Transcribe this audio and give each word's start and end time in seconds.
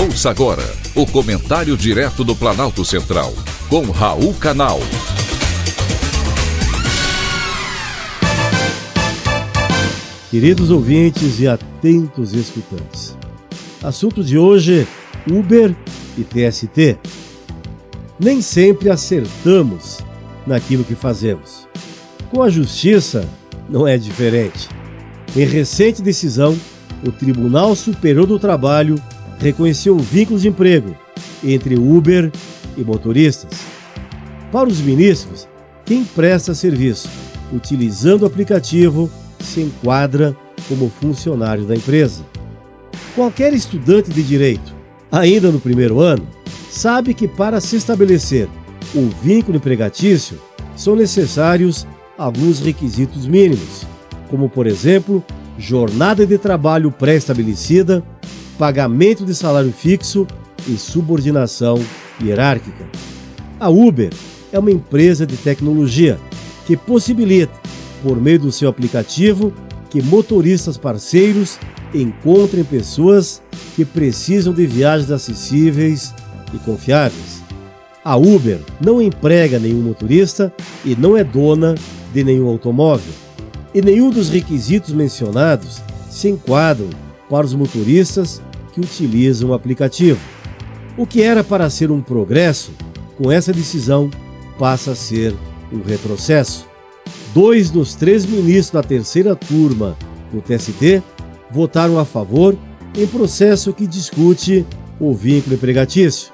Ouça 0.00 0.30
agora 0.30 0.62
o 0.94 1.04
comentário 1.04 1.76
direto 1.76 2.24
do 2.24 2.34
Planalto 2.34 2.86
Central, 2.86 3.34
com 3.68 3.82
Raul 3.90 4.32
Canal. 4.32 4.80
Queridos 10.30 10.70
ouvintes 10.70 11.38
e 11.38 11.46
atentos 11.46 12.32
escutantes. 12.32 13.14
Assunto 13.82 14.24
de 14.24 14.38
hoje: 14.38 14.88
Uber 15.30 15.76
e 16.16 16.24
TST. 16.24 16.98
Nem 18.18 18.40
sempre 18.40 18.88
acertamos 18.88 19.98
naquilo 20.46 20.82
que 20.82 20.94
fazemos. 20.94 21.68
Com 22.30 22.42
a 22.42 22.48
justiça, 22.48 23.28
não 23.68 23.86
é 23.86 23.98
diferente. 23.98 24.66
Em 25.36 25.44
recente 25.44 26.00
decisão, 26.00 26.58
o 27.06 27.12
Tribunal 27.12 27.76
Superior 27.76 28.26
do 28.26 28.38
Trabalho 28.38 28.94
reconheceu 29.40 29.96
o 29.96 30.00
vínculo 30.00 30.38
de 30.38 30.48
emprego 30.48 30.94
entre 31.42 31.76
Uber 31.76 32.30
e 32.76 32.82
motoristas. 32.82 33.50
Para 34.52 34.68
os 34.68 34.80
ministros, 34.80 35.48
quem 35.84 36.04
presta 36.04 36.54
serviço 36.54 37.08
utilizando 37.52 38.22
o 38.22 38.26
aplicativo 38.26 39.10
se 39.40 39.60
enquadra 39.60 40.36
como 40.68 40.88
funcionário 40.88 41.64
da 41.64 41.74
empresa. 41.74 42.24
Qualquer 43.14 43.52
estudante 43.52 44.10
de 44.10 44.22
direito, 44.22 44.74
ainda 45.10 45.50
no 45.50 45.58
primeiro 45.58 46.00
ano, 46.00 46.26
sabe 46.70 47.14
que 47.14 47.26
para 47.26 47.60
se 47.60 47.76
estabelecer 47.76 48.48
o 48.94 49.08
vínculo 49.22 49.56
empregatício 49.56 50.38
são 50.76 50.94
necessários 50.94 51.86
alguns 52.16 52.60
requisitos 52.60 53.26
mínimos, 53.26 53.86
como 54.28 54.48
por 54.48 54.66
exemplo, 54.66 55.24
jornada 55.58 56.26
de 56.26 56.38
trabalho 56.38 56.90
pré-estabelecida 56.90 58.04
pagamento 58.60 59.24
de 59.24 59.34
salário 59.34 59.72
fixo 59.72 60.26
e 60.68 60.76
subordinação 60.76 61.82
hierárquica. 62.22 62.86
A 63.58 63.70
Uber 63.70 64.12
é 64.52 64.58
uma 64.58 64.70
empresa 64.70 65.26
de 65.26 65.34
tecnologia 65.38 66.20
que 66.66 66.76
possibilita, 66.76 67.54
por 68.02 68.20
meio 68.20 68.38
do 68.38 68.52
seu 68.52 68.68
aplicativo, 68.68 69.50
que 69.88 70.02
motoristas 70.02 70.76
parceiros 70.76 71.58
encontrem 71.94 72.62
pessoas 72.62 73.40
que 73.74 73.82
precisam 73.82 74.52
de 74.52 74.66
viagens 74.66 75.10
acessíveis 75.10 76.14
e 76.52 76.58
confiáveis. 76.58 77.42
A 78.04 78.14
Uber 78.18 78.60
não 78.78 79.00
emprega 79.00 79.58
nenhum 79.58 79.80
motorista 79.80 80.52
e 80.84 80.94
não 80.94 81.16
é 81.16 81.24
dona 81.24 81.76
de 82.12 82.22
nenhum 82.22 82.46
automóvel. 82.46 83.14
E 83.74 83.80
nenhum 83.80 84.10
dos 84.10 84.28
requisitos 84.28 84.92
mencionados 84.92 85.80
se 86.10 86.28
enquadram 86.28 86.90
para 87.30 87.46
os 87.46 87.54
motoristas 87.54 88.42
que 88.80 89.04
utilizam 89.04 89.50
o 89.50 89.54
aplicativo. 89.54 90.20
O 90.96 91.06
que 91.06 91.22
era 91.22 91.44
para 91.44 91.70
ser 91.70 91.90
um 91.90 92.00
progresso, 92.00 92.72
com 93.16 93.30
essa 93.30 93.52
decisão 93.52 94.10
passa 94.58 94.92
a 94.92 94.94
ser 94.94 95.34
um 95.72 95.82
retrocesso. 95.82 96.66
Dois 97.32 97.70
dos 97.70 97.94
três 97.94 98.26
ministros 98.26 98.70
da 98.70 98.82
terceira 98.82 99.36
turma 99.36 99.96
do 100.32 100.40
TST 100.40 101.02
votaram 101.50 101.98
a 101.98 102.04
favor 102.04 102.56
em 102.96 103.06
processo 103.06 103.72
que 103.72 103.86
discute 103.86 104.66
o 104.98 105.14
vínculo 105.14 105.54
empregatício. 105.54 106.32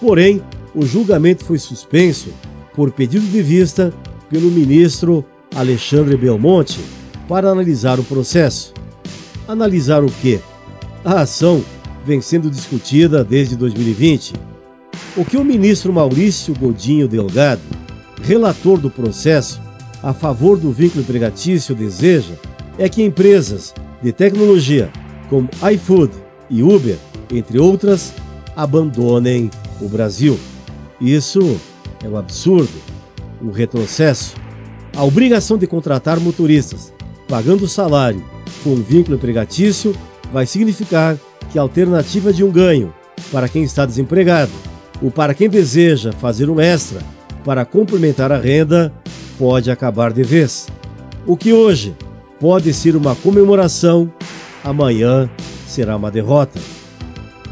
Porém, 0.00 0.42
o 0.74 0.86
julgamento 0.86 1.44
foi 1.44 1.58
suspenso 1.58 2.28
por 2.74 2.92
pedido 2.92 3.26
de 3.26 3.42
vista 3.42 3.92
pelo 4.30 4.50
ministro 4.50 5.24
Alexandre 5.54 6.16
Belmonte 6.16 6.78
para 7.28 7.50
analisar 7.50 7.98
o 7.98 8.04
processo. 8.04 8.72
Analisar 9.48 10.04
o 10.04 10.10
quê? 10.22 10.40
A 11.04 11.20
ação 11.22 11.62
vem 12.06 12.20
sendo 12.20 12.48
discutida 12.48 13.24
desde 13.24 13.56
2020. 13.56 14.34
O 15.16 15.24
que 15.24 15.36
o 15.36 15.44
ministro 15.44 15.92
Maurício 15.92 16.54
Godinho 16.54 17.08
Delgado, 17.08 17.60
relator 18.22 18.78
do 18.78 18.88
processo 18.88 19.60
a 20.02 20.14
favor 20.14 20.56
do 20.56 20.70
vínculo 20.70 21.02
empregatício, 21.02 21.74
deseja 21.74 22.34
é 22.78 22.88
que 22.88 23.02
empresas 23.02 23.74
de 24.00 24.12
tecnologia 24.12 24.90
como 25.28 25.48
iFood 25.72 26.12
e 26.48 26.62
Uber, 26.62 26.96
entre 27.32 27.58
outras, 27.58 28.14
abandonem 28.54 29.50
o 29.80 29.88
Brasil. 29.88 30.38
Isso 31.00 31.58
é 32.04 32.08
um 32.08 32.16
absurdo, 32.16 32.72
um 33.42 33.50
retrocesso. 33.50 34.36
A 34.96 35.02
obrigação 35.02 35.58
de 35.58 35.66
contratar 35.66 36.20
motoristas 36.20 36.92
pagando 37.26 37.66
salário 37.66 38.24
com 38.62 38.76
vínculo 38.76 39.16
empregatício 39.16 39.94
vai 40.32 40.46
significar 40.46 41.18
que 41.50 41.58
a 41.58 41.62
alternativa 41.62 42.32
de 42.32 42.44
um 42.44 42.50
ganho 42.50 42.92
para 43.30 43.48
quem 43.48 43.62
está 43.62 43.84
desempregado 43.86 44.52
ou 45.02 45.10
para 45.10 45.34
quem 45.34 45.48
deseja 45.48 46.12
fazer 46.12 46.48
um 46.48 46.60
extra 46.60 47.00
para 47.44 47.64
complementar 47.64 48.32
a 48.32 48.38
renda 48.38 48.92
pode 49.38 49.70
acabar 49.70 50.12
de 50.12 50.22
vez. 50.22 50.68
O 51.26 51.36
que 51.36 51.52
hoje 51.52 51.94
pode 52.40 52.72
ser 52.72 52.96
uma 52.96 53.14
comemoração, 53.14 54.12
amanhã 54.64 55.28
será 55.66 55.96
uma 55.96 56.10
derrota. 56.10 56.58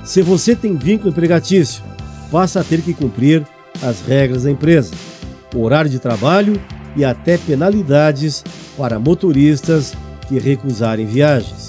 Se 0.04 0.20
você 0.20 0.54
tem 0.54 0.76
vínculo 0.76 1.10
empregatício, 1.10 1.82
passa 2.30 2.60
a 2.60 2.64
ter 2.64 2.82
que 2.82 2.92
cumprir 2.92 3.46
as 3.82 4.00
regras 4.00 4.42
da 4.42 4.50
empresa, 4.50 4.94
horário 5.54 5.90
de 5.90 5.98
trabalho 5.98 6.60
e 6.96 7.04
até 7.04 7.38
penalidades 7.38 8.44
para 8.76 8.98
motoristas 8.98 9.94
que 10.28 10.38
recusarem 10.38 11.06
viagens. 11.06 11.63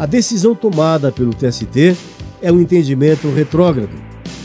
A 0.00 0.06
decisão 0.06 0.54
tomada 0.54 1.12
pelo 1.12 1.34
TST 1.34 1.94
é 2.40 2.50
um 2.50 2.58
entendimento 2.58 3.28
retrógrado 3.28 3.94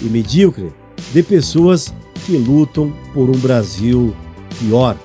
e 0.01 0.05
medíocre 0.05 0.73
de 1.13 1.23
pessoas 1.23 1.93
que 2.25 2.35
lutam 2.35 2.93
por 3.13 3.29
um 3.29 3.39
Brasil 3.39 4.13
pior. 4.59 4.97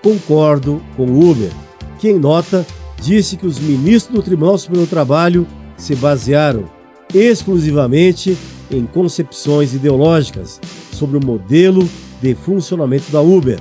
Concordo 0.00 0.80
com 0.96 1.06
o 1.06 1.28
Uber, 1.28 1.50
que 1.98 2.08
em 2.08 2.20
nota 2.20 2.64
disse 3.02 3.36
que 3.36 3.44
os 3.44 3.58
ministros 3.58 4.14
do 4.14 4.22
Tribunal 4.22 4.56
Superior 4.58 4.86
do 4.86 4.90
Trabalho 4.90 5.44
se 5.76 5.96
basearam 5.96 6.66
exclusivamente 7.12 8.38
em 8.70 8.86
concepções 8.86 9.74
ideológicas 9.74 10.60
sobre 10.92 11.18
o 11.18 11.26
modelo 11.26 11.82
de 12.22 12.32
funcionamento 12.36 13.10
da 13.10 13.20
Uber 13.20 13.58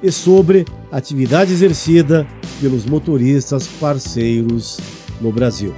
e 0.00 0.12
sobre 0.12 0.64
a 0.92 0.98
atividade 0.98 1.52
exercida 1.52 2.24
pelos 2.60 2.86
motoristas 2.86 3.66
parceiros 3.66 4.78
no 5.22 5.32
Brasil. 5.32 5.74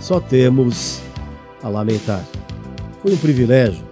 Só 0.00 0.18
temos 0.18 1.00
a 1.62 1.68
lamentar. 1.68 2.24
Foi 3.02 3.12
um 3.12 3.16
privilégio 3.16 3.84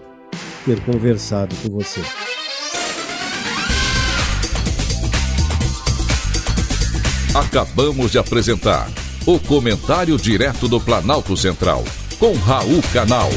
ter 0.65 0.81
conversado 0.81 1.55
com 1.63 1.71
você. 1.71 2.01
Acabamos 7.35 8.11
de 8.11 8.19
apresentar 8.19 8.91
o 9.25 9.39
Comentário 9.39 10.17
Direto 10.17 10.67
do 10.67 10.81
Planalto 10.81 11.37
Central, 11.37 11.85
com 12.19 12.33
Raul 12.35 12.83
Canal. 12.93 13.29